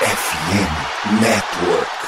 [0.00, 2.07] FM Network.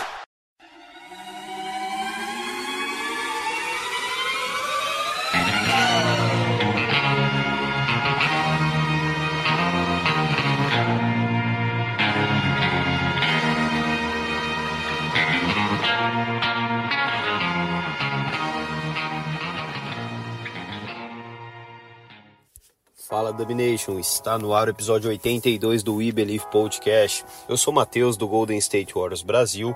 [23.30, 27.24] Fala Domination, está no ar o episódio 82 do We Believe Podcast.
[27.48, 29.74] Eu sou Matheus do Golden State Warriors Brasil.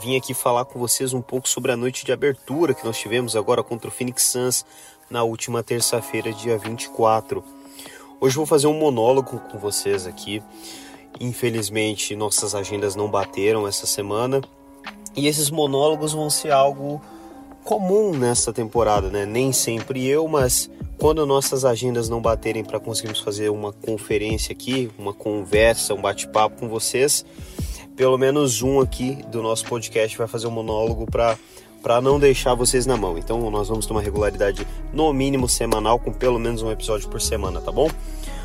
[0.00, 3.34] Vim aqui falar com vocês um pouco sobre a noite de abertura que nós tivemos
[3.34, 4.64] agora contra o Phoenix Suns
[5.10, 7.42] na última terça-feira, dia 24.
[8.20, 10.40] Hoje vou fazer um monólogo com vocês aqui.
[11.18, 14.40] Infelizmente, nossas agendas não bateram essa semana
[15.16, 17.02] e esses monólogos vão ser algo
[17.64, 19.26] comum nessa temporada, né?
[19.26, 24.90] Nem sempre eu, mas quando nossas agendas não baterem para conseguirmos fazer uma conferência aqui,
[24.98, 27.24] uma conversa, um bate-papo com vocês,
[27.94, 31.36] pelo menos um aqui do nosso podcast vai fazer um monólogo para
[31.82, 33.16] para não deixar vocês na mão.
[33.16, 37.20] Então nós vamos ter uma regularidade no mínimo semanal com pelo menos um episódio por
[37.20, 37.88] semana, tá bom?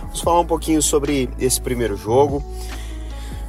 [0.02, 2.44] Vamos falar um pouquinho sobre esse primeiro jogo.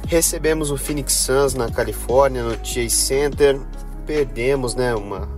[0.07, 3.61] Recebemos o Phoenix Suns na Califórnia, no Chase Center.
[4.05, 5.29] Perdemos, né, uma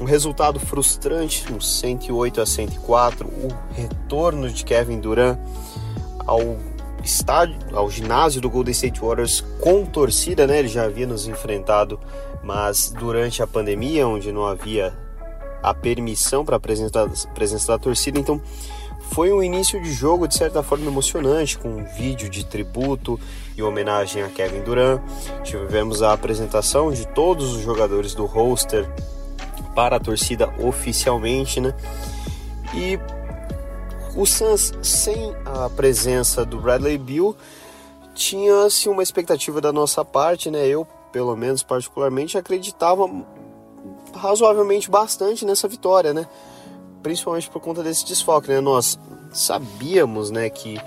[0.00, 5.38] um resultado frustrante, um 108 a 104, o retorno de Kevin Durant
[6.26, 6.56] ao
[7.02, 10.58] estádio, ao ginásio do Golden State Warriors com torcida, né?
[10.58, 12.00] Ele já havia nos enfrentado,
[12.42, 14.96] mas durante a pandemia, onde não havia
[15.62, 18.40] a permissão para a presença da torcida, então
[19.10, 23.20] foi um início de jogo de certa forma emocionante, com um vídeo de tributo
[23.56, 25.00] e homenagem a Kevin Durant.
[25.44, 28.88] Tivemos a apresentação de todos os jogadores do roster
[29.74, 31.74] para a torcida oficialmente, né?
[32.74, 32.98] E
[34.16, 37.36] o Suns, sem a presença do Bradley Bill,
[38.14, 40.66] tinha-se uma expectativa da nossa parte, né?
[40.66, 43.10] Eu, pelo menos particularmente, acreditava
[44.14, 46.26] razoavelmente bastante nessa vitória, né?
[47.02, 48.60] Principalmente por conta desse desfalque, né?
[48.60, 48.98] Nós
[49.32, 50.80] sabíamos, né, que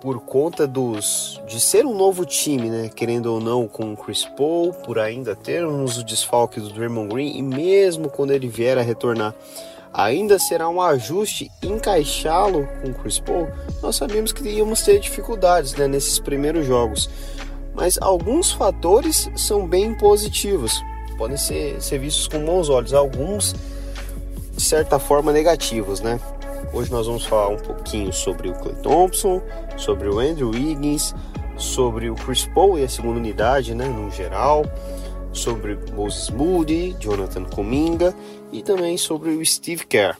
[0.00, 4.24] por conta dos de ser um novo time, né, querendo ou não, com o Chris
[4.24, 8.82] Paul, por ainda termos o desfalque do Draymond Green e mesmo quando ele vier a
[8.82, 9.34] retornar,
[9.92, 13.48] ainda será um ajuste encaixá-lo com o Chris Paul.
[13.82, 17.10] Nós sabíamos que íamos ter dificuldades, né, nesses primeiros jogos.
[17.74, 20.82] Mas alguns fatores são bem positivos,
[21.16, 23.54] podem ser, ser vistos com bons olhos, alguns
[24.52, 26.18] de certa forma negativos, né?
[26.72, 29.42] Hoje nós vamos falar um pouquinho sobre o Clay Thompson,
[29.76, 31.14] sobre o Andrew Wiggins,
[31.56, 34.62] sobre o Chris Paul e a segunda unidade, né, no geral,
[35.32, 38.14] sobre Moses Moody, Jonathan Kuminga
[38.52, 40.16] e também sobre o Steve Kerr.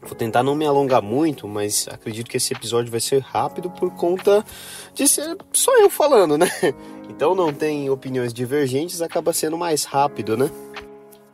[0.00, 3.90] Vou tentar não me alongar muito, mas acredito que esse episódio vai ser rápido por
[3.94, 4.44] conta
[4.94, 6.48] de ser só eu falando, né?
[7.10, 10.50] Então não tem opiniões divergentes, acaba sendo mais rápido, né?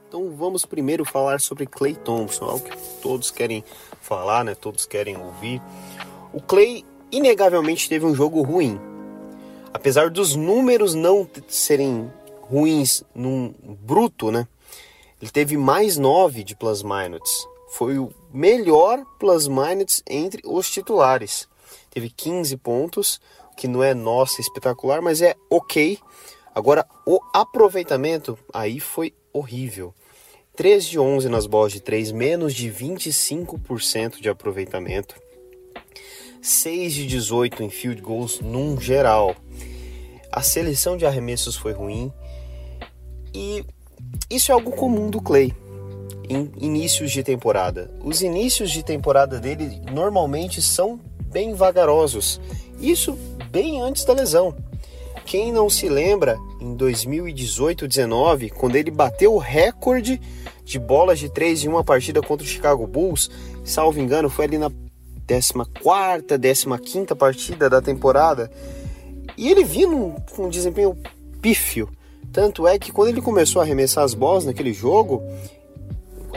[0.09, 3.62] Então vamos primeiro falar sobre Clay Thompson, algo que todos querem
[4.00, 4.54] falar, né?
[4.54, 5.60] Todos querem ouvir.
[6.32, 8.81] O Clay inegavelmente teve um jogo ruim.
[9.72, 12.10] Apesar dos números não serem
[12.41, 14.47] ruins num bruto, né?
[15.20, 17.48] Ele teve mais 9 de plus minus.
[17.70, 21.48] Foi o melhor plus minus entre os titulares.
[21.91, 23.20] Teve 15 pontos,
[23.56, 25.98] que não é nossa espetacular, mas é ok.
[26.54, 29.92] Agora, o aproveitamento aí foi horrível.
[30.59, 35.15] 3 de 11 nas bolas de 3, menos de 25% de aproveitamento.
[36.43, 39.37] 6 de 18 em field goals num geral.
[40.33, 42.13] A seleção de arremessos foi ruim
[43.33, 43.65] e
[44.29, 45.55] isso é algo comum do Clay
[46.29, 47.89] em inícios de temporada.
[48.03, 50.99] Os inícios de temporada dele normalmente são
[51.31, 52.41] bem vagarosos.
[52.81, 53.17] Isso
[53.53, 54.57] bem antes da lesão.
[55.28, 60.19] Quem não se lembra, em 2018-19, quando ele bateu o recorde
[60.65, 63.31] de bolas de três em uma partida contra o Chicago Bulls,
[63.62, 64.71] salvo engano, foi ali na
[65.27, 66.25] 14,
[66.83, 68.50] 15 partida da temporada,
[69.37, 69.65] e ele
[70.34, 70.97] com um desempenho
[71.42, 71.91] pífio.
[72.33, 75.22] Tanto é que quando ele começou a arremessar as bolas naquele jogo,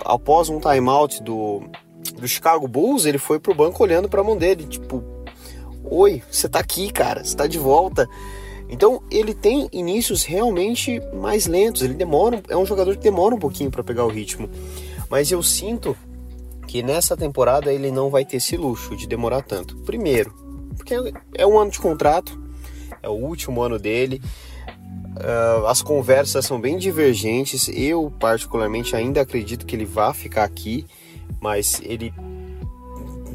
[0.03, 1.63] após um timeout do,
[2.19, 5.01] do Chicago Bulls, ele foi pro banco olhando para a mão dele, tipo,
[5.81, 8.05] oi, você tá aqui, cara, você tá de volta.
[8.71, 13.39] Então ele tem inícios realmente mais lentos, ele demora, é um jogador que demora um
[13.39, 14.49] pouquinho para pegar o ritmo.
[15.09, 15.95] Mas eu sinto
[16.65, 19.75] que nessa temporada ele não vai ter esse luxo de demorar tanto.
[19.79, 20.33] Primeiro,
[20.77, 20.95] porque
[21.35, 22.41] é um ano de contrato,
[23.03, 24.21] é o último ano dele.
[25.17, 27.67] Uh, as conversas são bem divergentes.
[27.67, 30.85] Eu, particularmente, ainda acredito que ele vá ficar aqui,
[31.41, 32.13] mas ele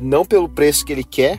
[0.01, 1.39] não pelo preço que ele quer,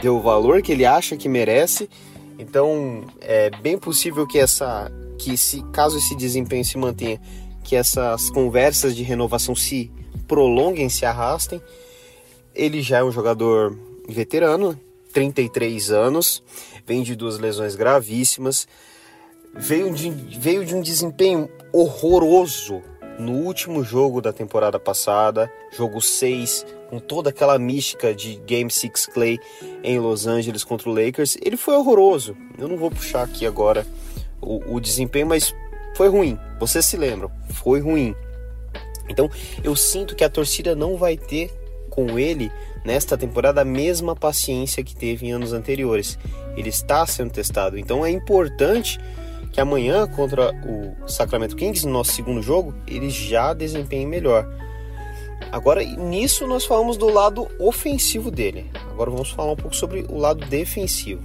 [0.00, 1.90] deu o valor que ele acha que merece
[2.38, 7.20] Então é bem possível que essa, que se caso esse desempenho se mantenha,
[7.62, 9.90] que essas conversas de renovação se
[10.26, 11.60] prolonguem, se arrastem.
[12.54, 13.76] Ele já é um jogador
[14.08, 14.78] veterano,
[15.12, 16.42] 33 anos,
[16.86, 18.66] vem de duas lesões gravíssimas,
[19.54, 22.82] veio de, veio de um desempenho horroroso
[23.18, 29.06] no último jogo da temporada passada, jogo 6, com toda aquela mística de Game 6
[29.06, 29.38] Clay
[29.82, 32.36] em Los Angeles contra o Lakers, ele foi horroroso.
[32.58, 33.86] Eu não vou puxar aqui agora
[34.40, 35.54] o, o desempenho, mas
[35.96, 36.38] foi ruim.
[36.58, 37.30] Vocês se lembram?
[37.50, 38.14] Foi ruim.
[39.08, 39.30] Então
[39.62, 41.52] eu sinto que a torcida não vai ter
[41.90, 42.50] com ele
[42.84, 46.18] nesta temporada a mesma paciência que teve em anos anteriores.
[46.56, 47.78] Ele está sendo testado.
[47.78, 48.98] Então é importante
[49.54, 54.44] que amanhã contra o Sacramento Kings, no nosso segundo jogo, ele já desempenhe melhor.
[55.52, 58.68] Agora, nisso nós falamos do lado ofensivo dele.
[58.90, 61.22] Agora vamos falar um pouco sobre o lado defensivo.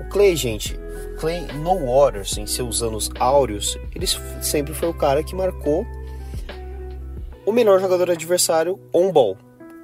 [0.00, 0.80] O Clay, gente,
[1.20, 4.06] Clay no Waters, em seus anos áureos, ele
[4.40, 5.86] sempre foi o cara que marcou
[7.44, 9.36] o melhor jogador adversário on ball,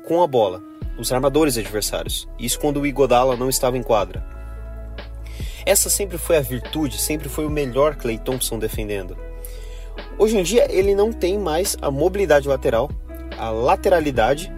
[0.08, 0.62] com a bola,
[0.98, 2.26] os armadores adversários.
[2.38, 4.33] Isso quando o Igodala não estava em quadra.
[5.66, 9.16] Essa sempre foi a virtude, sempre foi o melhor Clay Thompson defendendo.
[10.18, 12.90] Hoje em dia ele não tem mais a mobilidade lateral,
[13.38, 14.52] a lateralidade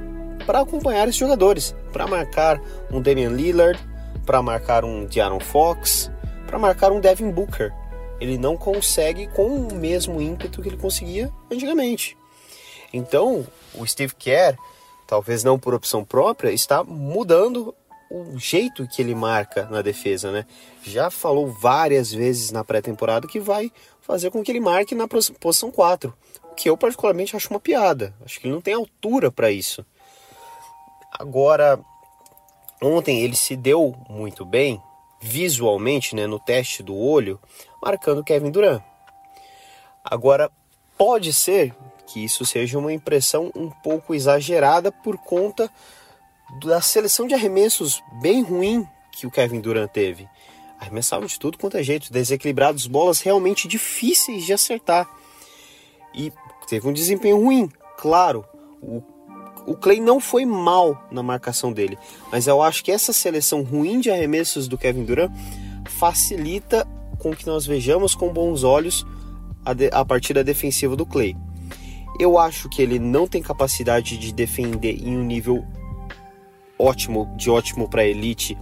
[0.44, 2.61] para acompanhar esses jogadores, para marcar
[2.91, 3.79] um Damian Lillard,
[4.25, 6.11] para marcar um De'Aaron Fox,
[6.47, 7.73] para marcar um Devin Booker.
[8.20, 12.17] Ele não consegue com o mesmo ímpeto que ele conseguia antigamente.
[12.93, 14.56] Então, o Steve Kerr,
[15.06, 17.75] talvez não por opção própria, está mudando
[18.11, 20.47] o jeito que ele marca na defesa, né?
[20.82, 23.70] Já falou várias vezes na pré-temporada que vai
[24.00, 26.14] fazer com que ele marque na posição 4,
[26.44, 28.14] o que eu particularmente acho uma piada.
[28.25, 29.85] Acho que ele não tem altura para isso.
[31.12, 31.81] Agora,
[32.81, 34.81] ontem ele se deu muito bem
[35.20, 37.41] visualmente, né, no teste do olho,
[37.82, 38.82] marcando Kevin Durant.
[40.05, 40.50] Agora,
[40.97, 41.75] pode ser
[42.06, 45.70] que isso seja uma impressão um pouco exagerada por conta
[46.60, 50.28] da seleção de arremessos bem ruim que o Kevin Durant teve.
[50.78, 55.08] Arremessavam de tudo quanto é jeito, desequilibrados, bolas realmente difíceis de acertar.
[56.14, 56.32] E
[56.69, 58.44] teve um desempenho ruim, claro.
[58.82, 59.02] O,
[59.66, 61.98] o Clay não foi mal na marcação dele,
[62.31, 65.32] mas eu acho que essa seleção ruim de arremessos do Kevin Durant
[65.98, 66.87] facilita
[67.19, 69.06] com que nós vejamos com bons olhos
[69.64, 71.37] a, de, a partida defensiva do Clay.
[72.20, 75.66] Eu acho que ele não tem capacidade de defender em um nível
[76.78, 78.56] ótimo, de ótimo para elite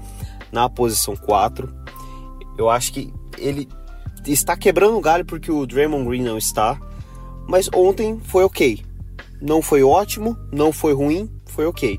[0.52, 1.72] na posição 4.
[2.56, 3.69] Eu acho que ele
[4.26, 6.81] está quebrando o galho porque o Draymond Green não está,
[7.49, 8.84] mas ontem foi ok.
[9.40, 11.99] Não foi ótimo, não foi ruim, foi ok.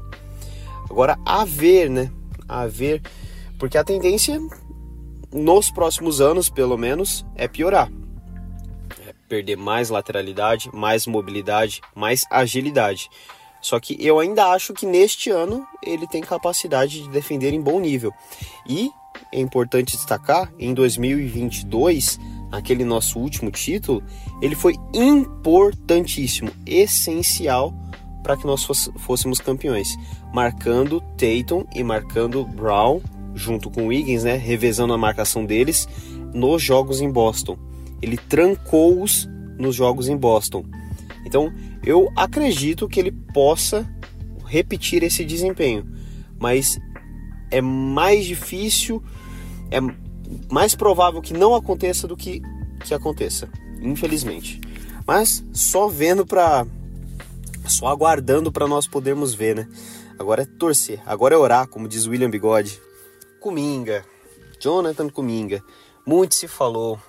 [0.90, 2.12] Agora a ver, né?
[2.48, 3.02] A ver,
[3.60, 4.40] porque a tendência
[5.32, 7.92] nos próximos anos, pelo menos, é piorar.
[9.06, 13.10] É perder mais lateralidade, mais mobilidade, mais agilidade.
[13.66, 17.80] Só que eu ainda acho que neste ano ele tem capacidade de defender em bom
[17.80, 18.14] nível.
[18.64, 18.92] E
[19.32, 22.20] é importante destacar, em 2022,
[22.52, 24.04] aquele nosso último título,
[24.40, 27.74] ele foi importantíssimo, essencial
[28.22, 28.64] para que nós
[29.00, 29.98] fôssemos campeões,
[30.32, 33.02] marcando Tatum e marcando Brown
[33.34, 35.90] junto com o Wiggins, né, revezando a marcação deles
[36.36, 37.58] nos jogos em Boston.
[38.00, 40.64] Ele trancou-os nos jogos em Boston.
[41.26, 41.52] Então,
[41.86, 43.88] eu acredito que ele possa
[44.46, 45.86] repetir esse desempenho,
[46.40, 46.80] mas
[47.52, 49.04] é mais difícil,
[49.72, 49.80] é
[50.52, 52.42] mais provável que não aconteça do que
[52.84, 53.50] que aconteça,
[53.82, 54.62] infelizmente.
[55.08, 56.66] Mas só vendo para
[57.68, 59.68] só aguardando para nós podermos ver, né?
[60.20, 62.80] Agora é torcer, agora é orar, como diz William Bigode.
[63.40, 64.06] Cominga,
[64.60, 65.64] Jonathan Cominga.
[66.06, 67.00] Muito se falou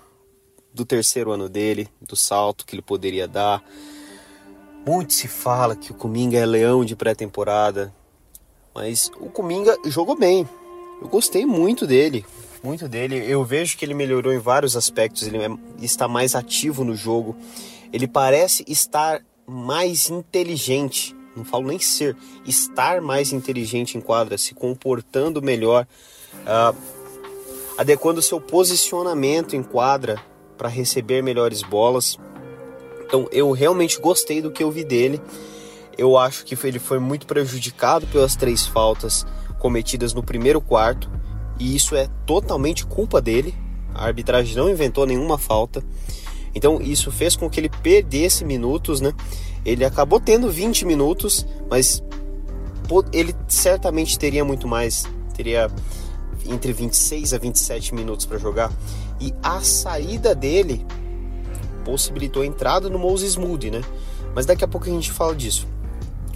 [0.73, 3.63] do terceiro ano dele, do salto que ele poderia dar
[4.87, 7.93] muito se fala que o Cominga é leão de pré-temporada,
[8.73, 10.49] mas o Cominga jogou bem.
[11.03, 12.25] Eu gostei muito dele,
[12.63, 13.17] muito dele.
[13.29, 15.49] Eu vejo que ele melhorou em vários aspectos, ele é,
[15.81, 17.35] está mais ativo no jogo.
[17.93, 22.17] Ele parece estar mais inteligente, não falo nem ser,
[22.47, 25.87] estar mais inteligente em quadra, se comportando melhor,
[26.43, 26.77] uh,
[27.77, 30.17] adequando seu posicionamento em quadra
[30.57, 32.19] para receber melhores bolas.
[33.07, 35.21] Então eu realmente gostei do que eu vi dele.
[35.97, 39.25] Eu acho que ele foi muito prejudicado pelas três faltas
[39.59, 41.11] cometidas no primeiro quarto,
[41.59, 43.55] e isso é totalmente culpa dele.
[43.95, 45.83] A arbitragem não inventou nenhuma falta.
[46.55, 49.15] Então isso fez com que ele perdesse minutos, né?
[49.65, 52.03] Ele acabou tendo 20 minutos, mas
[53.13, 55.69] ele certamente teria muito mais, teria
[56.49, 58.73] entre 26 a 27 minutos para jogar
[59.21, 60.87] e a saída dele
[61.87, 63.81] possibilitou a entrada no Moses Moody, né?
[64.35, 65.69] Mas daqui a pouco a gente fala disso.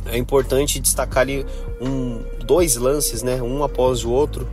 [0.06, 1.44] É importante destacar ali
[1.80, 3.42] um, dois lances, né?
[3.42, 4.48] Um após o outro,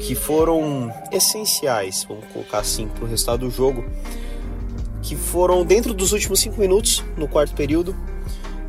[0.00, 3.84] que foram essenciais, vamos colocar assim, para o resultado do jogo.
[5.02, 7.94] Que foram dentro dos últimos cinco minutos, no quarto período.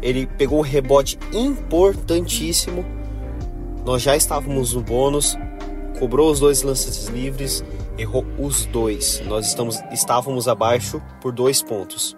[0.02, 2.84] Ele pegou um rebote importantíssimo.
[3.86, 5.38] Nós já estávamos no bônus,
[6.00, 7.64] cobrou os dois lances livres,
[8.02, 9.22] errou os dois.
[9.26, 12.16] Nós estamos, estávamos abaixo por dois pontos.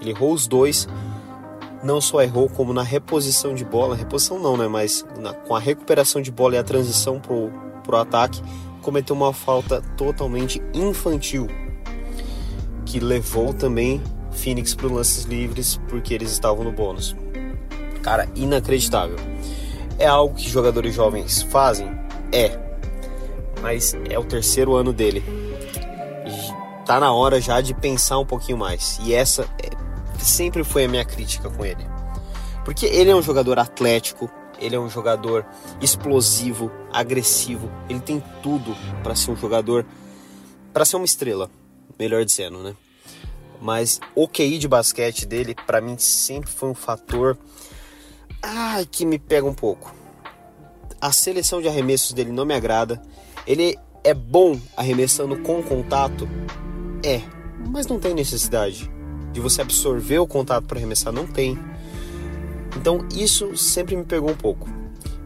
[0.00, 0.88] Ele errou os dois
[1.82, 4.68] não só errou, como na reposição de bola, reposição não, né?
[4.68, 7.50] Mas na, com a recuperação de bola e a transição pro,
[7.82, 8.40] pro ataque,
[8.80, 11.48] cometeu uma falta totalmente infantil,
[12.86, 14.00] que levou também
[14.30, 17.16] Phoenix para lances livres porque eles estavam no bônus.
[18.02, 19.16] Cara, inacreditável.
[19.98, 21.88] É algo que jogadores jovens fazem?
[22.32, 22.71] É.
[23.62, 25.24] Mas é o terceiro ano dele.
[26.84, 28.98] Tá na hora já de pensar um pouquinho mais.
[29.02, 29.70] E essa é
[30.22, 31.84] sempre foi a minha crítica com ele.
[32.64, 35.44] Porque ele é um jogador atlético, ele é um jogador
[35.80, 39.84] explosivo, agressivo, ele tem tudo para ser um jogador,
[40.72, 41.50] para ser uma estrela,
[41.98, 42.74] melhor dizendo, né?
[43.60, 47.38] Mas o QI de basquete dele, para mim, sempre foi um fator
[48.42, 49.94] ai, que me pega um pouco.
[51.00, 53.00] A seleção de arremessos dele não me agrada.
[53.46, 56.28] Ele é bom arremessando com contato?
[57.04, 57.20] É,
[57.70, 58.90] mas não tem necessidade
[59.32, 61.58] de você absorver o contato para arremessar, não tem.
[62.76, 64.68] Então isso sempre me pegou um pouco.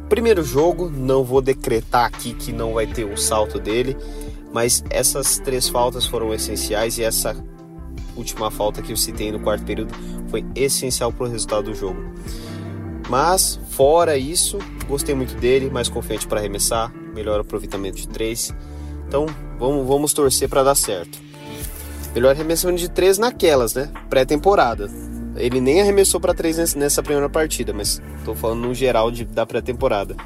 [0.08, 3.96] Primeiro jogo, não vou decretar aqui que não vai ter o salto dele,
[4.52, 7.36] mas essas três faltas foram essenciais e essa
[8.16, 9.92] última falta que eu citei no quarto período
[10.28, 12.00] foi essencial para o resultado do jogo.
[13.08, 14.58] Mas fora isso,
[14.88, 18.54] gostei muito dele, mais confiante para arremessar, melhor aproveitamento de três.
[19.08, 19.26] Então
[19.58, 21.18] vamos, vamos torcer para dar certo.
[22.14, 23.90] Melhor arremessamento de três naquelas, né?
[24.08, 24.90] Pré-temporada.
[25.36, 29.44] Ele nem arremessou para três nessa primeira partida, mas tô falando no geral de, da
[29.44, 30.16] pré-temporada.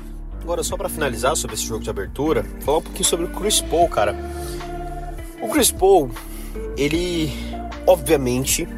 [0.40, 3.60] Agora, só para finalizar sobre esse jogo de abertura, falar um pouquinho sobre o Chris
[3.60, 4.14] Paul, cara.
[5.42, 6.10] O Chris Paul,
[6.76, 7.32] ele
[7.86, 8.68] obviamente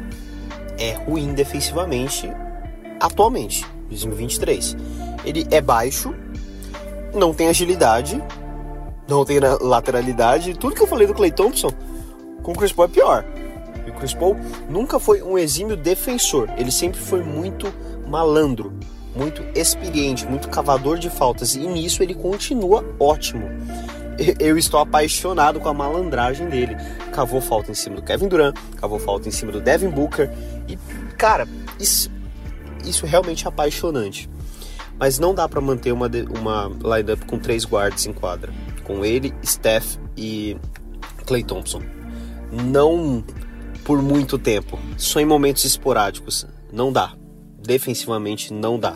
[0.77, 2.29] é ruim defensivamente
[2.99, 4.75] atualmente, 2023.
[5.23, 6.15] Ele é baixo,
[7.13, 8.21] não tem agilidade,
[9.07, 11.69] não tem lateralidade, tudo que eu falei do Clay Thompson
[12.41, 13.25] com o Chris Paul é pior.
[13.85, 14.37] E o Chris Paul
[14.69, 17.71] nunca foi um exímio defensor, ele sempre foi muito
[18.07, 18.73] malandro,
[19.15, 23.49] muito experiente, muito cavador de faltas e nisso ele continua ótimo.
[24.39, 26.77] Eu estou apaixonado com a malandragem dele.
[27.11, 30.29] Cavou falta em cima do Kevin Durant, cavou falta em cima do Devin Booker
[30.67, 30.77] e
[31.17, 31.47] cara,
[31.79, 32.11] isso,
[32.85, 34.29] isso realmente é apaixonante.
[34.99, 39.33] Mas não dá para manter uma, uma lineup com três guards em quadra, com ele,
[39.45, 40.55] Steph e
[41.25, 41.81] Clay Thompson
[42.53, 43.23] não
[43.83, 46.45] por muito tempo, só em momentos esporádicos.
[46.71, 47.13] Não dá.
[47.59, 48.95] Defensivamente não dá.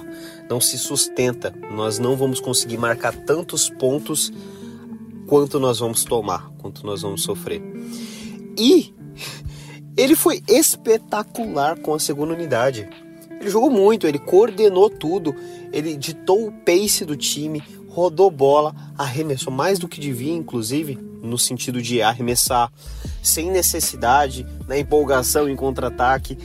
[0.50, 1.54] Não se sustenta.
[1.72, 4.32] Nós não vamos conseguir marcar tantos pontos
[5.26, 7.62] quanto nós vamos tomar, quanto nós vamos sofrer.
[8.58, 8.94] E
[9.96, 12.88] ele foi espetacular com a segunda unidade.
[13.48, 15.34] Ele jogou muito, ele coordenou tudo,
[15.72, 21.38] ele ditou o pace do time, rodou bola, arremessou mais do que devia, inclusive, no
[21.38, 22.70] sentido de arremessar
[23.24, 26.38] sem necessidade, na empolgação em contra-ataque.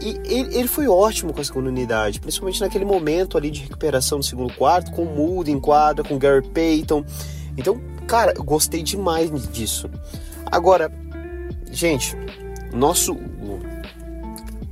[0.00, 4.18] E ele, ele, foi ótimo com a segunda unidade, principalmente naquele momento ali de recuperação
[4.18, 7.04] do segundo quarto, com o Moody em quadra, com o Gary Payton.
[7.56, 9.88] Então, cara, eu gostei demais disso.
[10.46, 10.90] Agora,
[11.70, 12.16] gente,
[12.72, 13.16] nosso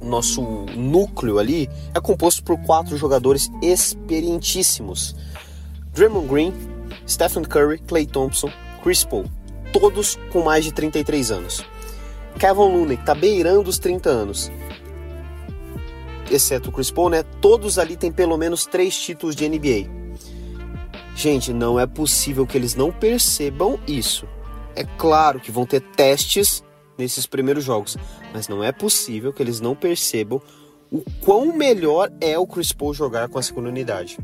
[0.02, 0.42] nosso
[0.76, 5.14] núcleo ali é composto por quatro jogadores experientíssimos:
[5.94, 6.52] Draymond Green,
[7.08, 8.50] Stephen Curry, Clay Thompson,
[8.82, 9.24] Chris Paul
[9.72, 11.64] todos com mais de 33 anos.
[12.38, 14.52] Kevin Looney está beirando os 30 anos.
[16.30, 17.22] Exceto o Chris Paul, né?
[17.40, 19.90] Todos ali têm pelo menos três títulos de NBA.
[21.14, 24.26] Gente, não é possível que eles não percebam isso.
[24.74, 26.64] É claro que vão ter testes
[27.02, 27.96] nesses primeiros jogos,
[28.32, 30.40] mas não é possível que eles não percebam
[30.90, 34.18] o quão melhor é o Chris Paul jogar com a segunda unidade.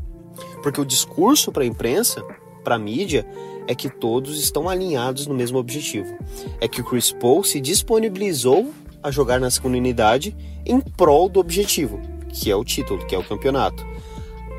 [0.63, 2.23] Porque o discurso para a imprensa,
[2.63, 3.25] para a mídia,
[3.67, 6.15] é que todos estão alinhados no mesmo objetivo.
[6.61, 8.71] É que o Chris Paul se disponibilizou
[9.01, 13.17] a jogar na segunda unidade em prol do objetivo, que é o título, que é
[13.17, 13.85] o campeonato.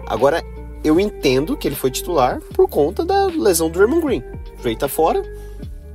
[0.06, 0.42] Agora,
[0.82, 4.24] eu entendo que ele foi titular por conta da lesão do Draymond Green.
[4.58, 5.22] O tá fora,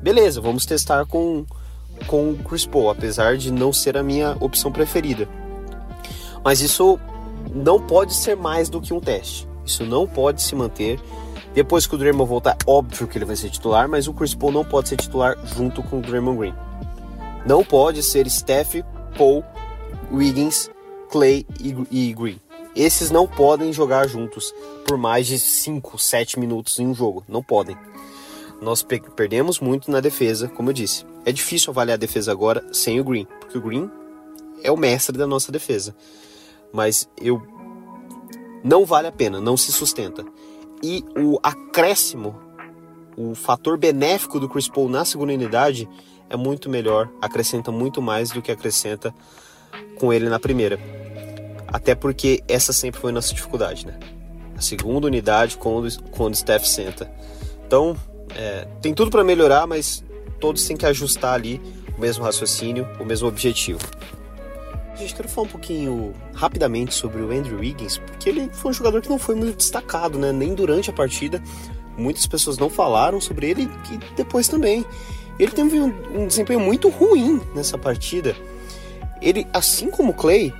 [0.02, 1.46] beleza, vamos testar com,
[2.08, 5.28] com o Chris Paul, apesar de não ser a minha opção preferida.
[6.44, 7.00] Mas isso
[7.54, 9.48] não pode ser mais do que um teste.
[9.66, 11.00] Isso não pode se manter
[11.56, 14.52] Depois que o Draymond voltar, óbvio que ele vai ser titular, mas o Chris Paul
[14.52, 16.54] não pode ser titular junto com o Draymond Green.
[17.46, 18.76] Não pode ser Steph,
[19.18, 19.42] Paul,
[20.12, 20.70] Wiggins,
[21.10, 21.46] Clay
[21.90, 22.42] e, Green.
[22.76, 24.54] Esses não podem jogar juntos
[24.86, 27.24] por mais de 5, 7 minutos em um jogo.
[27.26, 27.78] Não podem.
[28.62, 31.06] Nós perdemos muito na defesa, como eu disse.
[31.26, 33.90] É difícil avaliar a defesa agora sem o Green, porque o Green
[34.64, 35.96] é o mestre da nossa defesa.
[36.74, 37.42] Mas eu
[38.64, 40.26] não vale a pena, não se sustenta.
[40.82, 42.36] E o acréscimo,
[43.16, 45.88] o fator benéfico do Chris Paul na segunda unidade
[46.30, 49.14] é muito melhor, acrescenta muito mais do que acrescenta
[50.00, 50.80] com ele na primeira.
[51.68, 54.00] Até porque essa sempre foi nossa dificuldade, né?
[54.58, 57.12] A segunda unidade quando, quando o Steph senta.
[57.68, 57.96] Então,
[58.36, 60.04] é, tem tudo para melhorar, mas
[60.40, 61.62] todos têm que ajustar ali
[61.98, 63.80] o mesmo raciocínio, o mesmo objetivo.
[64.96, 69.02] Gente, quero falar um pouquinho rapidamente sobre o Andrew Wiggins, porque ele foi um jogador
[69.02, 70.32] que não foi muito destacado, né?
[70.32, 71.44] Nem durante a partida.
[71.98, 74.86] Muitas pessoas não falaram sobre ele e depois também.
[75.38, 78.36] Ele teve um, um desempenho muito ruim nessa partida.
[79.22, 80.54] Ele, assim como o Clay,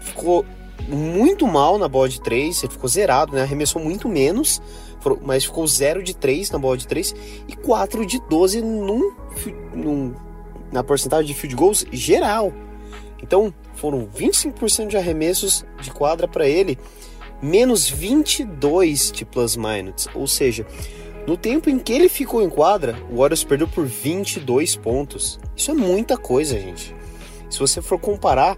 [0.00, 0.44] ficou
[0.88, 3.42] muito mal na bola de 3, ele ficou zerado, né?
[3.42, 4.60] Arremessou muito menos,
[5.22, 7.14] mas ficou 0 de 3 na bola de 3
[7.48, 9.12] e 4 de 12 num,
[9.74, 10.14] num,
[10.72, 12.52] na porcentagem de field goals geral.
[13.22, 16.78] Então, foram 25% de arremessos de quadra para ele,
[17.42, 20.66] menos 22 de plus minus, ou seja,
[21.26, 25.40] no tempo em que ele ficou em quadra, o Warriors perdeu por 22 pontos.
[25.56, 26.94] Isso é muita coisa, gente.
[27.50, 28.56] Se você for comparar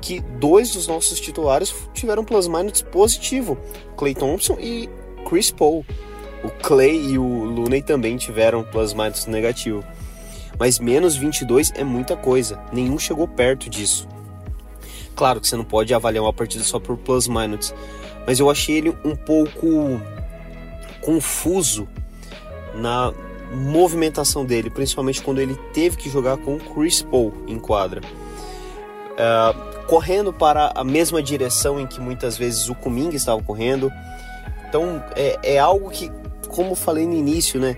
[0.00, 3.58] que dois dos nossos titulares tiveram plus minus positivo,
[3.96, 4.88] Clay Thompson e
[5.28, 5.84] Chris Paul.
[6.42, 9.84] O Clay e o Looney também tiveram plus minus negativo.
[10.58, 12.60] Mas menos 22 é muita coisa.
[12.72, 14.08] Nenhum chegou perto disso.
[15.14, 17.74] Claro que você não pode avaliar uma partida só por plus minus,
[18.24, 20.00] mas eu achei ele um pouco
[21.00, 21.88] confuso
[22.74, 23.12] na
[23.52, 28.00] movimentação dele, principalmente quando ele teve que jogar com o Chris Paul em quadra.
[28.00, 33.90] Uh, correndo para a mesma direção em que muitas vezes o Kuminga estava correndo.
[34.68, 36.10] Então é, é algo que,
[36.48, 37.76] como falei no início, né?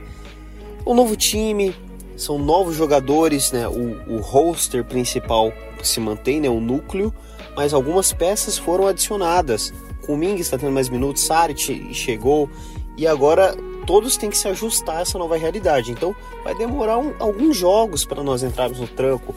[0.87, 1.75] Um novo time,
[2.17, 3.67] são novos jogadores, né?
[3.69, 6.49] O, o roster principal se mantém, né?
[6.49, 7.15] O núcleo,
[7.57, 9.73] mas algumas peças foram adicionadas.
[10.05, 12.49] Kuminga está tendo mais minutos, Saric chegou
[12.97, 13.55] e agora
[13.87, 15.93] todos têm que se ajustar a essa nova realidade.
[15.93, 19.35] Então vai demorar um, alguns jogos para nós entrarmos no tranco,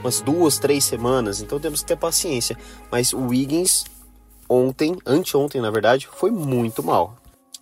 [0.00, 1.40] umas duas, três semanas.
[1.40, 2.56] Então temos que ter paciência.
[2.90, 3.84] Mas o Wiggins
[4.48, 7.16] ontem, anteontem na verdade, foi muito mal.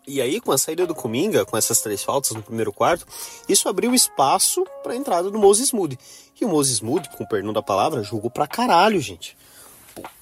[0.06, 3.06] E aí, com a saída do Cominga, com essas três faltas no primeiro quarto,
[3.48, 5.98] isso abriu espaço para a entrada do Moses Moody.
[6.38, 9.34] E o Moses Moody, com o perdão da palavra, jogou pra caralho, gente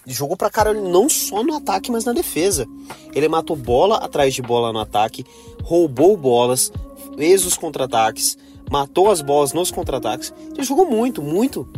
[0.07, 2.67] jogou pra caralho não só no ataque, mas na defesa.
[3.15, 5.25] Ele matou bola atrás de bola no ataque,
[5.63, 6.73] roubou bolas,
[7.17, 8.37] fez os contra-ataques,
[8.71, 10.33] matou as bolas nos contra-ataques.
[10.55, 11.69] Ele jogou muito, muito,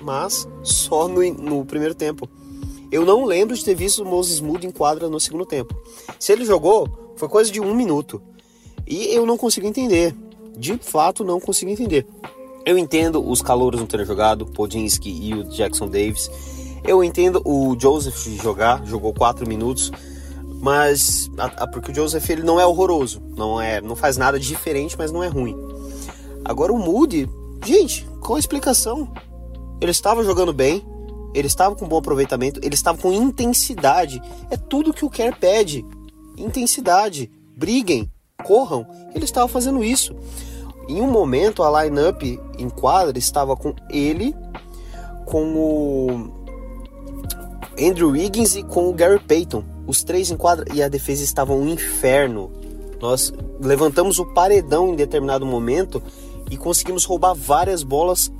[0.00, 2.28] mas só no, no, primeiro tempo.
[2.92, 5.74] Eu não lembro de ter visto o Moses Moody em quadra no segundo tempo.
[6.18, 8.20] Se ele jogou, foi coisa de um minuto.
[8.86, 10.14] E eu não consigo entender.
[10.58, 12.06] De fato, não consigo entender.
[12.66, 16.30] Eu entendo os calouros não terem jogado, Podinski e o Jackson Davis.
[16.84, 19.90] Eu entendo o Joseph jogar, jogou 4 minutos,
[20.60, 24.38] mas a, a, porque o Joseph ele não é horroroso, não é, não faz nada
[24.38, 25.56] diferente, mas não é ruim.
[26.44, 27.26] Agora o Moody,
[27.64, 29.10] gente, qual a explicação?
[29.80, 30.84] Ele estava jogando bem,
[31.34, 34.22] ele estava com bom aproveitamento, ele estava com intensidade.
[34.50, 35.84] É tudo que o Kerr pede.
[36.36, 37.30] Intensidade.
[37.56, 38.10] Briguem,
[38.44, 38.86] corram.
[39.14, 40.14] Ele estava fazendo isso.
[40.88, 42.22] Em um momento a lineup
[42.58, 44.34] em quadra estava com ele,
[45.24, 46.42] com o
[47.80, 49.64] Andrew Wiggins e com o Gary Payton.
[49.86, 52.50] Os três em quadra e a defesa estava um inferno.
[53.00, 56.02] Nós levantamos o paredão em determinado momento
[56.50, 58.30] e conseguimos roubar várias bolas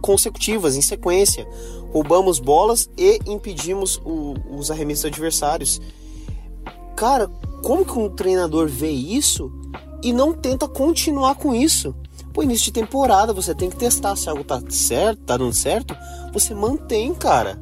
[0.00, 1.46] consecutivas, em sequência.
[1.92, 5.80] Roubamos bolas e impedimos o, os arremessos adversários.
[6.96, 7.28] Cara,
[7.62, 9.52] como que um treinador vê isso
[10.02, 11.94] e não tenta continuar com isso?
[12.32, 15.96] Pô, início de temporada, você tem que testar se algo tá certo, tá dando certo,
[16.32, 17.60] você mantém, cara.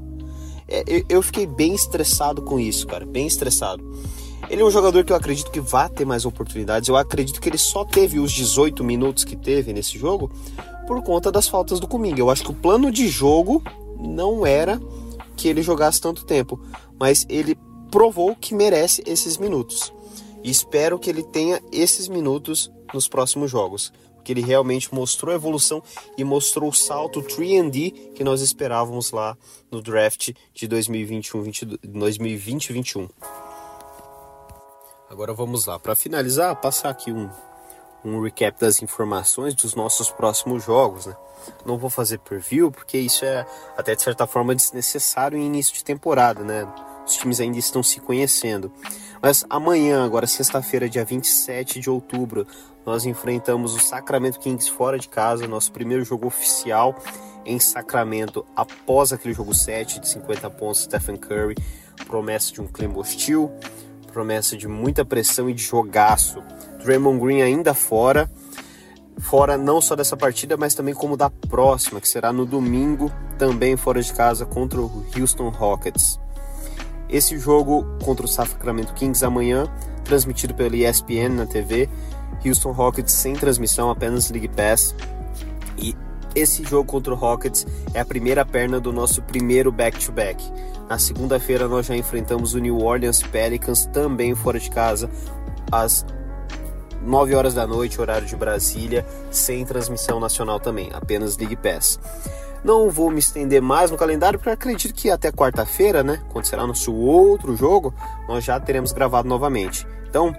[0.68, 3.82] É, eu fiquei bem estressado com isso, cara, bem estressado.
[4.50, 6.88] Ele é um jogador que eu acredito que vai ter mais oportunidades.
[6.88, 10.30] Eu acredito que ele só teve os 18 minutos que teve nesse jogo
[10.86, 12.20] por conta das faltas do Cominga.
[12.20, 13.62] Eu acho que o plano de jogo
[13.98, 14.80] não era
[15.37, 16.61] que ele jogasse tanto tempo,
[16.98, 17.58] mas ele
[17.90, 19.92] provou que merece esses minutos.
[20.42, 23.92] E espero que ele tenha esses minutos nos próximos jogos
[24.28, 25.82] que ele realmente mostrou evolução
[26.18, 29.34] e mostrou o salto 3D que nós esperávamos lá
[29.70, 31.44] no draft de 2021,
[31.82, 33.08] 2020 2021.
[35.08, 37.30] Agora vamos lá, para finalizar, passar aqui um,
[38.04, 41.16] um recap das informações dos nossos próximos jogos, né?
[41.64, 45.84] Não vou fazer preview porque isso é até de certa forma desnecessário em início de
[45.84, 46.66] temporada, né?
[47.06, 48.70] Os times ainda estão se conhecendo.
[49.20, 52.46] Mas amanhã, agora sexta-feira, dia 27 de outubro,
[52.84, 56.94] nós enfrentamos o Sacramento Kings fora de casa, nosso primeiro jogo oficial
[57.44, 61.56] em Sacramento após aquele jogo 7 de 50 pontos Stephen Curry,
[62.06, 63.50] promessa de um clima hostil,
[64.12, 66.42] promessa de muita pressão e de jogaço.
[66.82, 68.30] Draymond Green ainda fora,
[69.18, 73.76] fora não só dessa partida, mas também como da próxima, que será no domingo, também
[73.76, 76.18] fora de casa contra o Houston Rockets.
[77.08, 79.66] Esse jogo contra o Sacramento Kings amanhã,
[80.04, 81.88] transmitido pela ESPN na TV,
[82.44, 84.94] Houston Rockets sem transmissão, apenas League Pass.
[86.34, 90.42] Esse jogo contra o Rockets é a primeira perna do nosso primeiro back-to-back.
[90.42, 90.78] -back.
[90.88, 95.10] Na segunda-feira nós já enfrentamos o New Orleans Pelicans também fora de casa
[95.70, 96.04] às
[97.02, 101.98] 9 horas da noite, horário de Brasília, sem transmissão nacional também, apenas League Pass.
[102.64, 106.66] Não vou me estender mais no calendário, porque acredito que até quarta-feira, né, quando será
[106.66, 107.94] nosso outro jogo,
[108.26, 109.86] nós já teremos gravado novamente.
[110.08, 110.34] Então,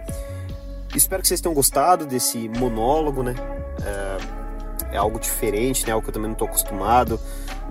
[0.95, 3.35] espero que vocês tenham gostado desse monólogo, né?
[3.81, 4.38] É,
[4.91, 5.93] é algo diferente, né?
[5.93, 7.19] Algo que eu também não estou acostumado.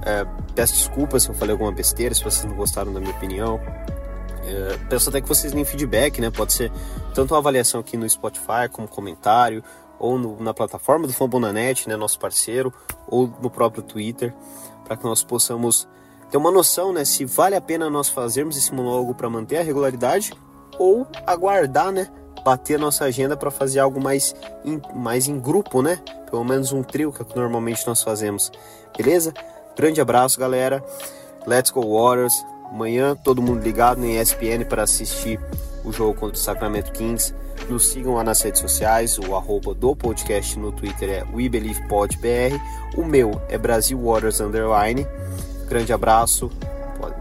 [0.04, 3.60] É, peço desculpas se eu falei alguma besteira, se vocês não gostaram da minha opinião.
[4.44, 6.30] É, peço até que vocês deem feedback, né?
[6.30, 6.72] Pode ser
[7.14, 9.62] tanto uma avaliação aqui no Spotify, como comentário,
[9.98, 12.72] ou no, na plataforma do Fambonanet, né, nosso parceiro,
[13.06, 14.34] ou no próprio Twitter,
[14.84, 15.88] para que nós possamos
[16.30, 19.62] ter uma noção né, se vale a pena nós fazermos esse monólogo para manter a
[19.62, 20.32] regularidade
[20.78, 22.08] ou aguardar, né,
[22.44, 26.00] bater a nossa agenda para fazer algo mais em, mais em grupo, né?
[26.30, 28.50] Pelo menos um trio que, é que normalmente nós fazemos.
[28.96, 29.32] Beleza?
[29.76, 30.84] Grande abraço, galera.
[31.46, 32.34] Let's go Waters.
[32.70, 35.40] Amanhã todo mundo ligado na ESPN para assistir
[35.84, 37.34] o jogo contra o Sacramento Kings.
[37.68, 42.58] Nos sigam lá nas redes sociais, o arroba do podcast no Twitter é WeBelievePodBR,
[42.96, 45.06] o meu é Brasil Waters Underline.
[45.68, 46.50] Grande abraço,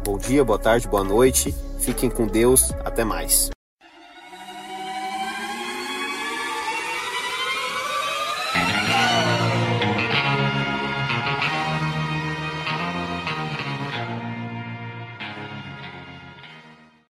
[0.05, 3.56] bom dia, boa tarde, boa noite, fiquem com Deus, até mais.